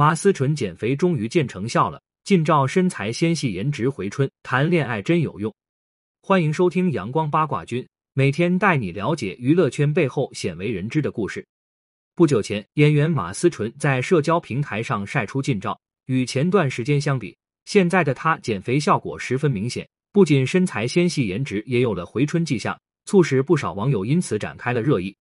[0.00, 5.54] 马思纯减肥终于见成效了，近照身材纤细，颜值回春，谈恋爱真有用。
[6.22, 11.46] 欢迎收听阳光八卦君，每天带你了解娱乐圈背后鲜为人知的故事。
[12.14, 17.36] 不久前，演员马思纯在社交平台上晒出近照，与前段时间相比，
[17.66, 22.74] 现在的她减肥效果十分明显，不仅身材纤细，颜值也有了回春迹象，
[23.04, 25.14] 促使不少网友因此展开了热议。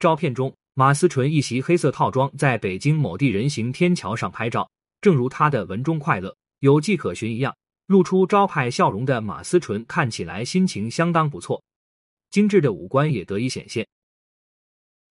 [0.00, 0.52] 照片中。
[0.78, 4.70] 马思纯一袭黑色套装，在北京某地人行天桥上拍照，
[5.00, 11.64] 正如她的文中快乐有迹可循一样，露出招牌笑容的马思纯看起来心情相当不错，
[12.28, 13.86] 精致的五官也得以显现。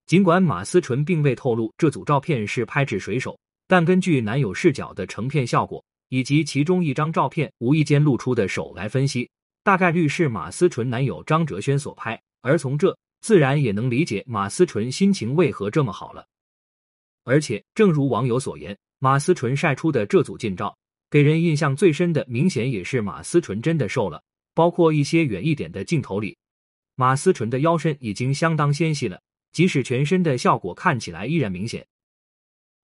[0.06, 3.36] 尽管马思纯并未透露这组照片是拍至谁手，
[3.68, 9.28] 但根据男友视角的成片效果以及其中一张照片无意间露出的手来分析，
[9.64, 12.96] 大概率是马思纯男友张哲轩所拍，而从这。
[13.26, 16.28] 自然也能理解马思纯心情为何这么好了，
[17.24, 20.78] 而且正如网友所言，马思纯晒出的这组近照，
[21.10, 24.24] 给人印象最深的，明显也是马思纯真的瘦了。
[24.54, 26.38] 包括一些远一点的镜头里，
[26.94, 29.20] 马思纯的腰身已经相当纤细了，
[29.52, 31.84] 即使全身的效果看起来依然明显。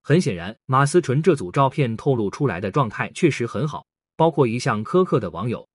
[0.02, 5.70] 很显然，马思纯这组照片透露出来的状态确实很好，包括一向苛刻的网友，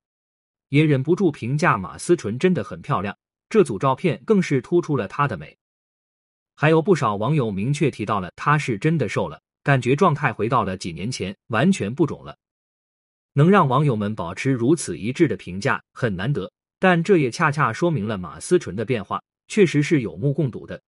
[0.71, 3.17] 也忍不住评价马思纯真的很漂亮。
[3.49, 5.57] 这组照片更是突出了她的美，
[6.57, 12.37] 还有不少网友明确提到了她是真的瘦了，感觉状态回到了几年前，完全不肿了。
[13.35, 20.83] 能让网友们保持如此一致的评价很难得，但这也恰恰说明了马思纯的变化确实是有目共睹的。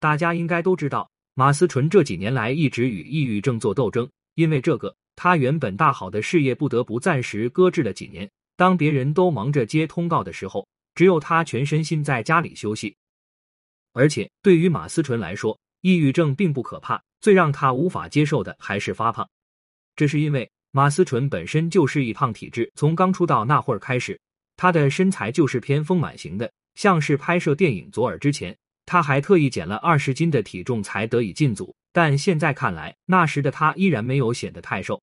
[0.00, 8.28] 大家应该都知道，马思纯这几年来一直与抑郁症做斗争，因为这个，她原本大好的事业不得不暂时搁置了几年。
[8.56, 10.66] 当别人都忙着接通告的时候。
[10.94, 12.96] 只有他全身心在家里休息，
[13.92, 19.28] 而且对于马思纯来说，抑郁症并不可怕，最让他无法接受的还是发胖。
[19.96, 24.20] 这是因为马思纯本身就是易胖体质，从刚出道那会儿开始，
[24.56, 26.50] 他的身材就是偏丰满型的。
[26.74, 31.72] 像是拍摄电影《左耳》之前，他还特意减了二十斤的体重才得以进组。
[31.92, 35.00] 但现在看来，那时的他依然没有显得太瘦。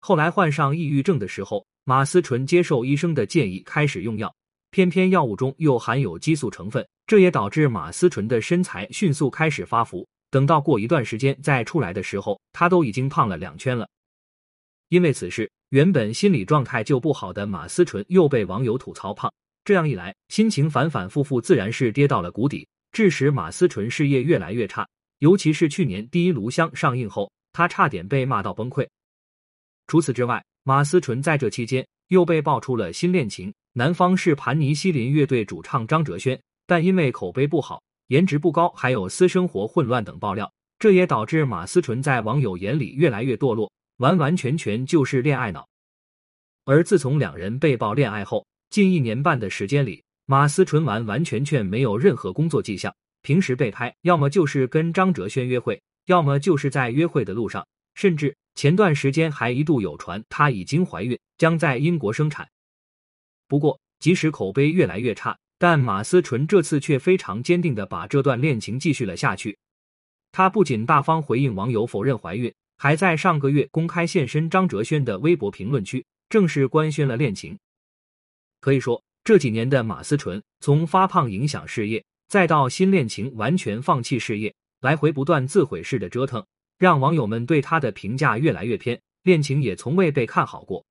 [0.00, 4.35] 后来患上抑郁症的时候，马思纯接受医生的建议，开始用药。
[4.76, 10.06] 偏偏药物中又含有激素成分，这也导致马思纯的身材迅速开始发福。
[10.30, 13.88] 等到过一段时间再出来的时候，她都已经胖了两圈了。
[14.90, 19.32] 因为此事，原本心理状态就不好的马思纯又被网友吐槽胖，
[19.64, 24.86] 这样一来，心情反反复复，自然是跌到了谷底，致使马思纯事业越来越差。
[25.20, 28.86] 尤其是去年《第一炉香》上映后，她差点被骂到崩溃。
[29.86, 33.50] 除此之外，马思纯在这期间又被爆出了新恋情。
[33.78, 45.68] 男方是盘尼西林乐队主唱张哲轩，但因为口碑不好、颜值不高，还有私生活混乱等爆料，这也导致马思纯在网友眼里越来越堕落，完完全全就是恋爱脑。
[46.64, 62.48] 而自从两人被曝恋爱后，近一年半的时间里，马思纯完完全全没有任何工作迹象，平时被拍要么就是跟张哲轩约会，要么就是在约会的路上，甚至前段时间还一度有传她已经怀孕，将在英国生产。
[63.48, 69.56] 不过，即使口碑越来越差，但马思纯这次却非常坚定的把这段恋情继续了下去。
[70.32, 77.56] 她不仅大方回应网友否认怀孕，还在上个月公开现身张哲轩的微博评论区，正式官宣了恋情。
[78.60, 86.44] 可以说，这几年的马思纯，从发胖影响事业，再到新恋情完全放弃事业，来回不断自毁式的折腾，
[86.78, 90.84] 让网友们对她的评价越来越偏，恋情也从未被看好过。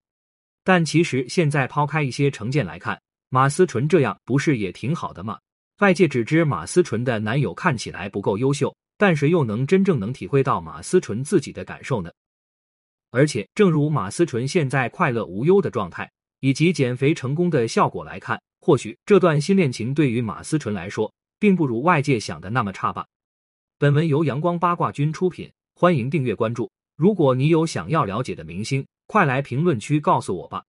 [0.66, 5.38] 但其实现在抛开一些成见来看，马思纯这样不是也挺好的吗？
[5.78, 12.10] 外界只知马思纯的男友看起来不够优秀，但谁又能真正能体会到马思纯自己的感受呢？
[13.12, 16.10] 而且，正如马思纯现在快乐无忧的状态，
[16.40, 23.06] 以及减肥成功的效果来看，或许这段新恋情对于马思纯来说，并不如外界想的那么差吧。
[23.78, 26.68] 本文由阳光八卦君出品，欢迎订阅关注。
[26.96, 30.64] 如果你有想要了解的明星，快来评论区告诉我吧。